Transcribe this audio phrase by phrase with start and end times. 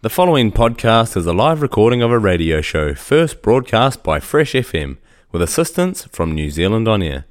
[0.00, 4.52] The following podcast is a live recording of a radio show first broadcast by Fresh
[4.52, 4.98] FM
[5.32, 7.24] with assistance from New Zealand On Air.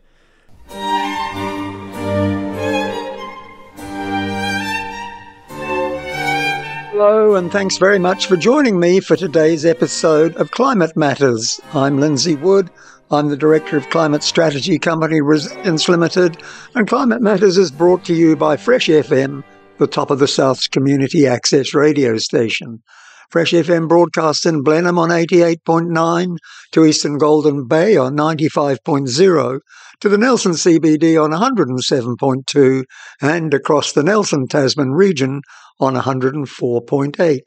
[6.91, 11.61] Hello, and thanks very much for joining me for today's episode of Climate Matters.
[11.73, 12.69] I'm Lindsay Wood.
[13.09, 16.43] I'm the Director of Climate Strategy Company Resilience Limited,
[16.75, 19.45] and Climate Matters is brought to you by Fresh FM
[19.77, 22.81] the top of the South's community access radio station.
[23.29, 26.37] Fresh FM broadcasts in Blenheim on 88.9,
[26.71, 29.59] to Eastern Golden Bay on 95.0,
[29.99, 32.83] to the Nelson CBD on 107.2,
[33.21, 35.41] and across the Nelson Tasman region
[35.79, 37.39] on 104.8.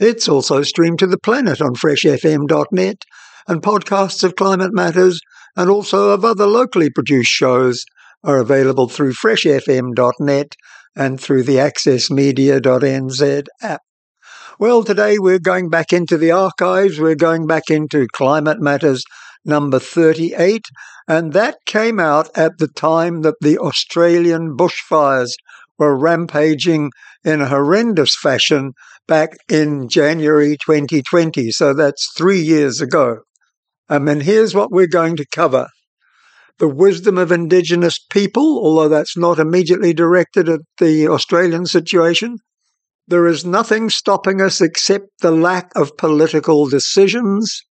[0.00, 3.04] It's also streamed to the planet on freshfm.net
[3.46, 5.20] and podcasts of climate matters
[5.56, 7.84] and also of other locally produced shows
[8.24, 10.54] are available through freshfm.net
[10.96, 13.80] and through the accessmedia.nz app.
[14.58, 17.00] Well, today we're going back into the archives.
[17.00, 19.04] We're going back into Climate Matters
[19.44, 20.64] number 38,
[21.08, 25.32] and that came out at the time that the Australian bushfires
[25.78, 26.90] were rampaging
[27.24, 28.72] in a horrendous fashion
[29.08, 31.50] back in January 2020.
[31.50, 33.18] So that's three years ago.
[33.88, 35.68] Um, and here's what we're going to cover
[36.62, 42.36] the wisdom of Indigenous people, although that's not immediately directed at the Australian situation.
[43.08, 47.62] There is nothing stopping us except the lack of political decisions.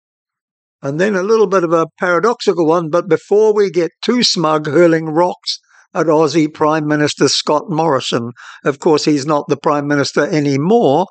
[0.81, 4.67] And then a little bit of a paradoxical one, but before we get too smug
[4.67, 5.59] hurling rocks
[5.93, 8.31] at Aussie Prime Minister Scott Morrison,
[8.65, 11.05] of course, he's not the Prime Minister anymore,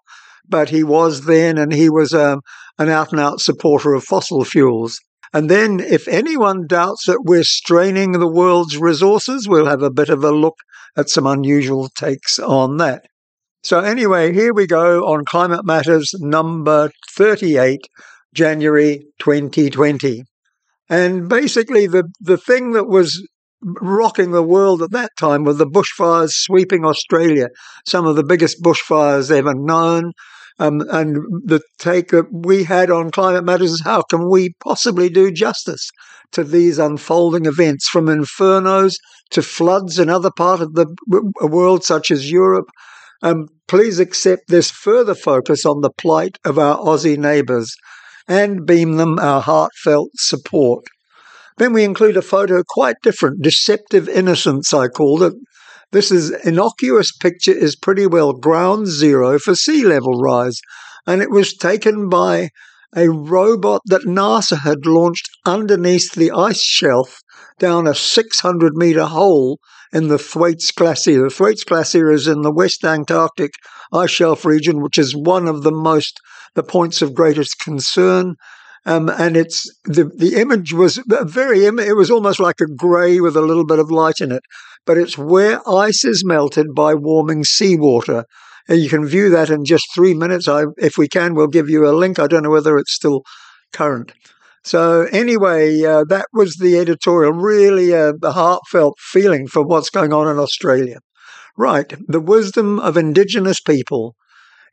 [0.47, 2.42] but he was then, and he was um,
[2.78, 5.01] an out and out supporter of fossil fuels.
[5.33, 10.09] And then, if anyone doubts that we're straining the world's resources, we'll have a bit
[10.09, 10.56] of a look
[10.97, 13.05] at some unusual takes on that.
[13.62, 17.81] So, anyway, here we go on Climate Matters number 38,
[18.34, 20.25] January 2020.
[20.89, 23.25] And basically, the, the thing that was
[23.62, 27.48] rocking the world at that time were the bushfires sweeping Australia,
[27.86, 30.12] some of the biggest bushfires ever known.
[30.61, 35.09] Um, and the take that we had on climate matters is how can we possibly
[35.09, 35.89] do justice
[36.33, 38.97] to these unfolding events from infernos
[39.31, 40.95] to floods in other part of the
[41.41, 42.67] world, such as Europe.
[43.23, 47.75] Um, please accept this further focus on the plight of our Aussie neighbours
[48.29, 50.85] and beam them our heartfelt support.
[51.57, 55.33] Then we include a photo quite different, deceptive innocence, I called it,
[55.92, 60.61] this is innocuous picture is pretty well ground zero for sea level rise,
[61.06, 62.51] and it was taken by
[62.95, 67.20] a robot that NASA had launched underneath the ice shelf
[67.58, 69.58] down a 600 meter hole
[69.92, 71.24] in the Thwaites Glacier.
[71.24, 73.52] The Thwaites Glacier is in the West Antarctic
[73.92, 76.20] ice shelf region, which is one of the most
[76.55, 78.34] the points of greatest concern.
[78.86, 83.36] Um, and it's the the image was very it was almost like a grey with
[83.36, 84.42] a little bit of light in it
[84.86, 88.24] but it's where ice is melted by warming seawater.
[88.68, 90.48] And you can view that in just three minutes.
[90.48, 92.18] I, if we can, we'll give you a link.
[92.18, 93.23] I don't know whether it's still
[93.73, 94.13] current.
[94.63, 97.33] So anyway, uh, that was the editorial.
[97.33, 100.98] Really a, a heartfelt feeling for what's going on in Australia.
[101.57, 104.14] Right, the wisdom of Indigenous people.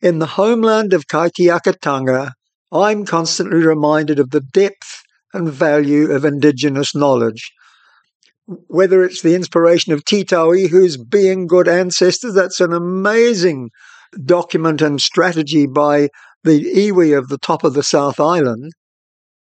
[0.02, 2.34] In the homeland of Kaitiakitanga,
[2.72, 5.02] I'm constantly reminded of the depth
[5.34, 7.52] and value of Indigenous knowledge
[8.48, 13.70] whether it's the inspiration of Te Tauihu, who's being good ancestors, that's an amazing
[14.24, 16.10] document and strategy by
[16.44, 18.72] the iwi of the top of the South Island,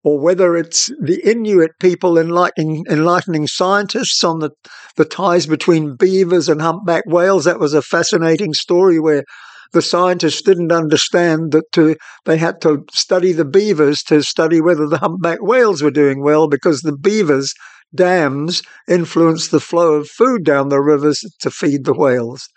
[0.04, 4.50] or whether it's the Inuit people enlightening, enlightening scientists on the,
[4.96, 7.44] the ties between beavers and humpback whales.
[7.44, 9.24] That was a fascinating story where
[9.72, 14.86] the scientists didn't understand that to, they had to study the beavers to study whether
[14.86, 17.52] the humpback whales were doing well because the beavers
[17.94, 22.48] dams influenced the flow of food down the rivers to feed the whales.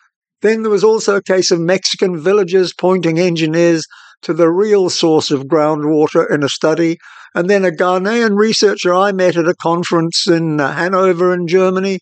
[0.41, 3.85] Then there was also a case of Mexican villagers pointing engineers
[4.21, 6.97] to the real source of groundwater in a study.
[7.33, 11.99] And then a Ghanaian researcher I met at a conference in uh, Hanover in Germany,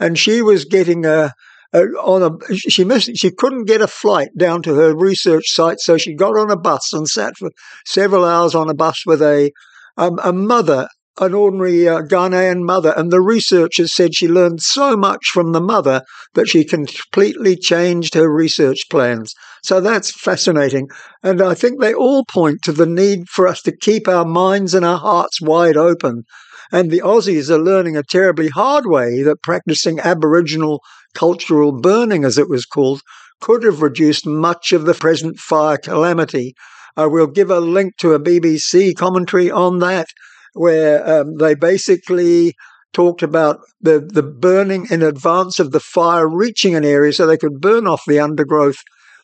[0.00, 1.32] and she was getting a,
[1.72, 5.96] on a she missed she couldn't get a flight down to her research site, so
[5.96, 7.50] she got on a bus and sat for
[7.86, 9.50] several hours on a bus with a
[9.96, 10.88] um, a mother
[11.20, 15.60] an ordinary uh, Ghanaian mother, and the researchers said she learned so much from the
[15.60, 16.02] mother
[16.34, 19.34] that she completely changed her research plans.
[19.62, 20.88] So that's fascinating.
[21.22, 24.74] And I think they all point to the need for us to keep our minds
[24.74, 26.24] and our hearts wide open.
[26.72, 30.82] And the Aussies are learning a terribly hard way that practicing Aboriginal
[31.14, 33.02] cultural burning, as it was called,
[33.40, 36.54] could have reduced much of the present fire calamity.
[36.96, 40.06] Uh, we'll give a link to a BBC commentary on that,
[40.54, 42.54] where um, they basically
[42.92, 47.38] talked about the, the burning in advance of the fire reaching an area so they
[47.38, 48.78] could burn off the undergrowth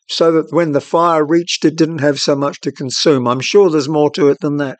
[0.08, 3.28] so that when the fire reached it didn't have so much to consume.
[3.28, 4.78] I'm sure there's more to it than that.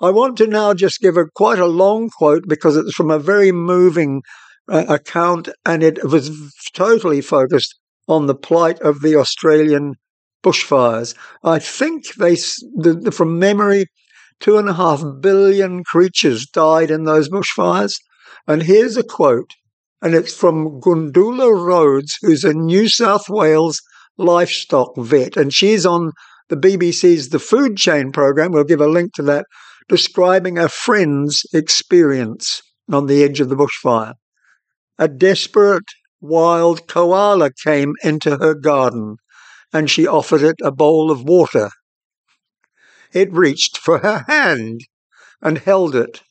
[0.00, 3.18] I want to now just give a quite a long quote because it's from a
[3.18, 4.22] very moving
[4.68, 6.30] uh, account and it was
[6.74, 9.94] totally focused on the plight of the Australian
[10.42, 11.14] bushfires.
[11.42, 13.86] I think they, the, the, from memory,
[14.40, 17.94] two and a half billion creatures died in those bushfires.
[18.46, 19.50] And here's a quote,
[20.02, 23.80] and it's from Gundula Rhodes, who's a New South Wales
[24.18, 26.12] livestock vet, and she's on
[26.48, 28.52] the BBC's The Food Chain program.
[28.52, 29.46] We'll give a link to that,
[29.88, 34.14] describing a friend's experience on the edge of the bushfire.
[34.98, 35.88] A desperate
[36.20, 39.16] wild koala came into her garden
[39.72, 41.70] and she offered it a bowl of water.
[43.14, 44.80] It reached for her hand
[45.40, 46.22] and held it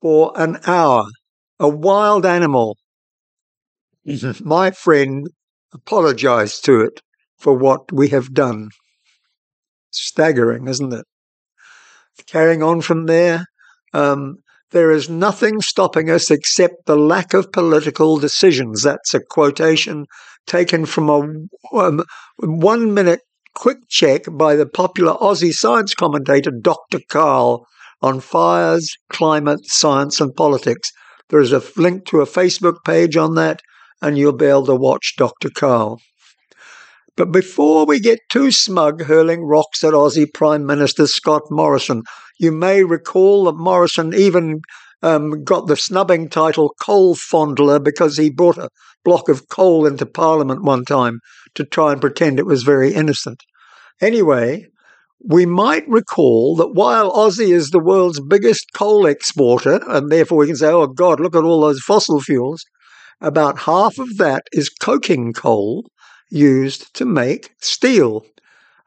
[0.00, 1.04] for an hour.
[1.60, 2.78] A wild animal.
[4.40, 5.28] My friend
[5.74, 7.02] apologized to it
[7.38, 8.70] for what we have done.
[9.90, 11.04] Staggering, isn't it?
[12.26, 13.44] Carrying on from there,
[13.92, 14.36] um,
[14.70, 18.82] there is nothing stopping us except the lack of political decisions.
[18.82, 20.06] That's a quotation
[20.46, 22.04] taken from a um,
[22.38, 23.20] one minute
[23.58, 27.00] quick check by the popular Aussie science commentator Dr.
[27.08, 27.66] Karl
[28.00, 30.92] on fires, climate, science, and politics.
[31.28, 33.60] There is a link to a Facebook page on that,
[34.00, 35.50] and you'll be able to watch Dr.
[35.50, 36.00] Karl.
[37.16, 42.04] But before we get too smug hurling rocks at Aussie Prime Minister Scott Morrison,
[42.38, 44.60] you may recall that Morrison even
[45.02, 48.70] um, got the snubbing title coal fondler because he brought a
[49.04, 51.20] block of coal into Parliament one time
[51.54, 53.42] to try and pretend it was very innocent.
[54.00, 54.66] Anyway,
[55.24, 60.46] we might recall that while Aussie is the world's biggest coal exporter, and therefore we
[60.46, 62.64] can say, oh God, look at all those fossil fuels,
[63.20, 65.90] about half of that is coking coal
[66.30, 68.24] used to make steel.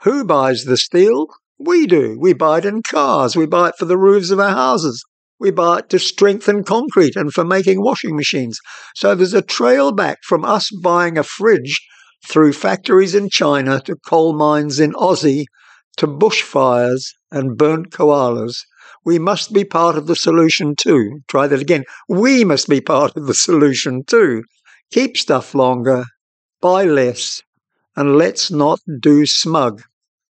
[0.04, 1.28] Who buys the steel?
[1.60, 2.18] We do.
[2.19, 3.36] We buy it in cars.
[3.36, 5.04] We buy it for the roofs of our houses.
[5.42, 8.60] We buy it to strengthen concrete and for making washing machines.
[8.96, 11.82] So there's a trail back from us buying a fridge
[12.30, 15.46] through factories in China to coal mines in Aussie
[15.98, 18.60] to bushfires and burnt koalas.
[19.04, 21.22] We must be part of the solution too.
[21.28, 21.86] Try that again.
[22.08, 24.44] We must be part of the solution too.
[24.92, 26.06] Keep stuff longer,
[26.62, 27.42] buy less,
[27.96, 29.82] and let's not do smug.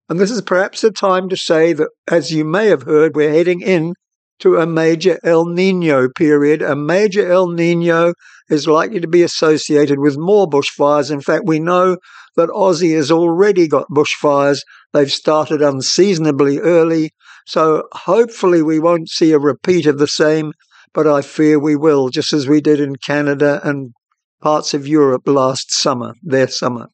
[0.07, 3.34] And this is perhaps the time to say that, as you may have heard, we're
[3.34, 3.94] heading in
[4.42, 6.62] to a major El Nino period.
[6.62, 8.14] A major El Nino
[8.50, 11.10] is likely to be associated with more bushfires.
[11.10, 11.98] In fact, we know
[12.36, 14.60] that Aussie has already got bushfires.
[14.94, 17.12] They've started unseasonably early.
[17.48, 20.54] So hopefully we won't see a repeat of the same,
[20.94, 23.94] but I fear we will, just as we did in Canada and
[24.42, 26.88] parts of Europe last summer, their summer.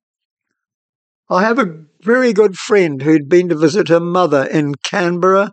[1.30, 5.52] I have a very good friend who'd been to visit her mother in Canberra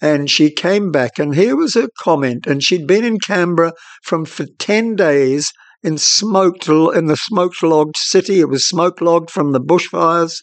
[0.00, 4.24] and she came back and here was her comment and she'd been in Canberra from
[4.24, 5.52] for 10 days
[5.82, 8.40] in smoked in the smoke logged city.
[8.40, 10.42] It was smoke logged from the bushfires.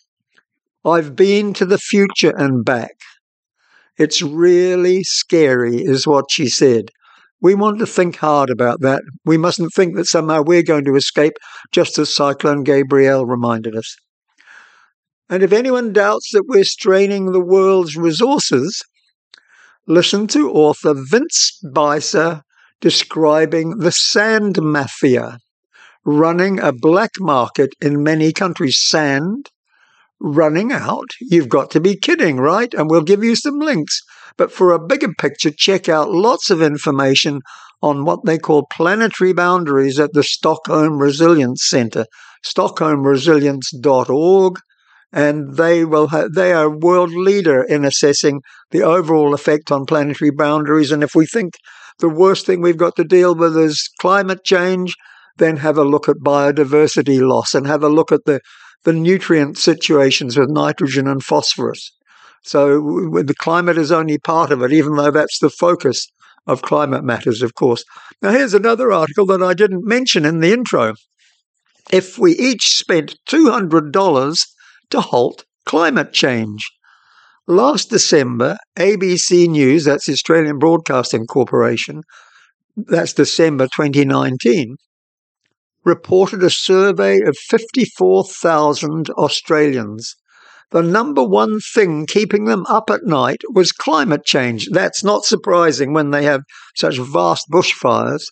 [0.86, 2.96] I've been to the future and back.
[3.98, 6.90] It's really scary is what she said.
[7.42, 9.04] We want to think hard about that.
[9.26, 11.34] We mustn't think that somehow we're going to escape
[11.72, 13.96] just as cyclone Gabrielle reminded us.
[15.30, 18.82] And if anyone doubts that we're straining the world's resources,
[19.88, 22.42] listen to author Vince Beiser
[22.82, 25.38] describing the sand mafia
[26.06, 28.78] running a black market in many countries.
[28.80, 29.50] Sand
[30.20, 31.10] running out?
[31.20, 32.74] You've got to be kidding, right?
[32.74, 34.02] And we'll give you some links.
[34.38, 37.42] But for a bigger picture, check out lots of information
[37.82, 42.06] on what they call planetary boundaries at the Stockholm Resilience Centre,
[42.46, 44.60] stockholmresilience.org
[45.12, 50.32] and they will ha- they are world leader in assessing the overall effect on planetary
[50.32, 50.92] boundaries.
[50.92, 51.54] And if we think
[52.00, 54.94] the worst thing we've got to deal with is climate change,
[55.38, 58.40] then have a look at biodiversity loss and have a look at the
[58.84, 61.92] the nutrient situations with nitrogen and phosphorus.
[62.44, 62.80] So
[63.12, 66.08] the climate is only part of it, even though that's the focus
[66.46, 67.84] of climate matters, of course.
[68.22, 70.94] Now, here's another article that I didn't mention in the intro.
[71.92, 74.46] If we each spent $200
[74.92, 76.70] to halt climate change.
[77.48, 82.02] Last December, ABC News, that's the Australian Broadcasting Corporation,
[82.76, 84.76] that's December 2019,
[85.84, 90.16] reported a survey of 54,000 Australians.
[90.72, 94.68] The number one thing keeping them up at night was climate change.
[94.72, 96.42] That's not surprising when they have
[96.76, 98.26] such vast bushfires.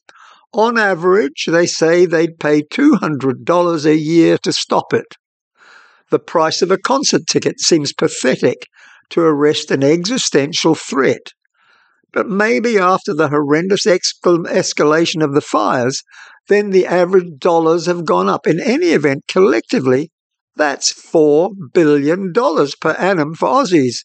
[0.51, 5.15] On average, they say they'd pay $200 a year to stop it.
[6.11, 8.67] The price of a concert ticket seems pathetic
[9.09, 11.33] to arrest an existential threat.
[12.13, 16.01] But maybe after the horrendous escalation of the fires,
[16.47, 18.47] then the average dollars have gone up.
[18.47, 20.11] In any event, collectively,
[20.55, 23.97] that's $4 billion per annum for Aussies.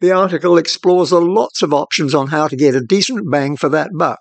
[0.00, 3.90] The article explores lots of options on how to get a decent bang for that
[3.96, 4.18] buck.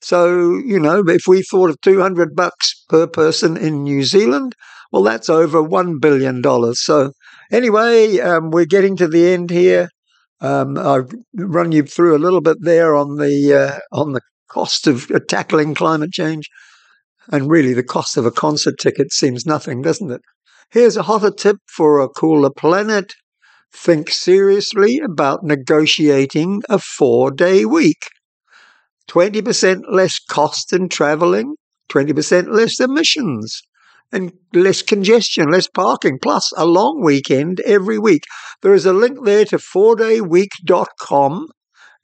[0.00, 4.54] So, you know, if we thought of 200 bucks per person in New Zealand,
[4.92, 6.42] well, that's over $1 billion.
[6.74, 7.12] So,
[7.50, 9.88] anyway, um, we're getting to the end here.
[10.40, 14.86] Um, I've run you through a little bit there on the uh, on the cost
[14.86, 16.48] of tackling climate change,
[17.32, 20.20] and really the cost of a concert ticket seems nothing, doesn't it?
[20.70, 23.14] Here's a hotter tip for a cooler planet.
[23.72, 28.08] Think seriously about negotiating a four day week.
[29.08, 31.54] 20% less cost in traveling,
[31.90, 33.62] 20% less emissions,
[34.12, 38.22] and less congestion, less parking, plus a long weekend every week.
[38.62, 41.48] There is a link there to fourdayweek.com,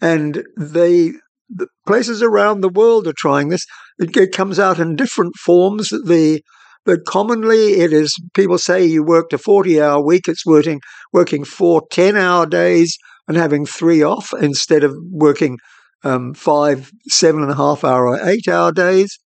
[0.01, 1.13] and they
[1.55, 3.67] the places around the world are trying this.
[3.99, 5.91] It comes out in different forms.
[5.91, 6.41] The
[6.85, 10.81] but commonly it is people say you worked a 40 hour week, it's working
[11.13, 12.97] working four 10 hour days
[13.29, 15.59] and having three off instead of working
[16.05, 19.19] um, five, seven and a half hour or eight hour days.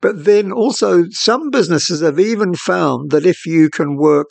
[0.00, 4.26] But then also, some businesses have even found that if you can work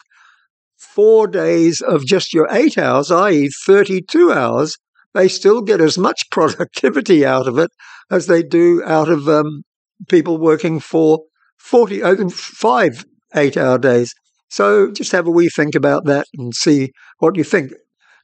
[0.78, 4.78] four days of just your eight hours, i.e., 32 hours,
[5.14, 7.72] they still get as much productivity out of it
[8.12, 9.64] as they do out of um,
[10.10, 11.20] people working for
[11.60, 13.06] 40, uh, five
[13.36, 14.14] eight hour days.
[14.50, 17.72] So just have a wee think about that and see what you think.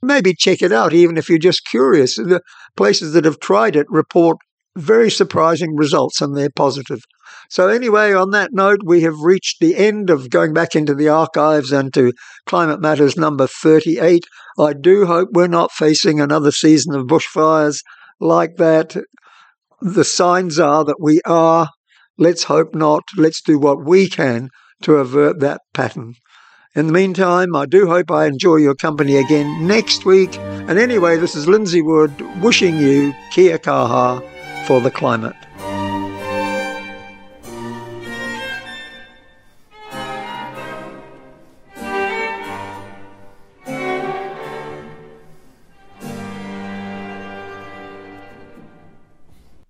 [0.01, 2.15] Maybe check it out, even if you're just curious.
[2.15, 2.41] The
[2.77, 4.37] places that have tried it report
[4.77, 6.99] very surprising results and they're positive.
[7.49, 11.09] So, anyway, on that note, we have reached the end of going back into the
[11.09, 12.13] archives and to
[12.45, 14.25] Climate Matters number 38.
[14.59, 17.81] I do hope we're not facing another season of bushfires
[18.19, 18.97] like that.
[19.81, 21.69] The signs are that we are.
[22.17, 23.03] Let's hope not.
[23.15, 24.49] Let's do what we can
[24.83, 26.15] to avert that pattern.
[26.75, 30.37] In the meantime, I do hope I enjoy your company again next week.
[30.37, 34.21] And anyway, this is Lindsay Wood wishing you kia kaha
[34.65, 35.48] for the climate.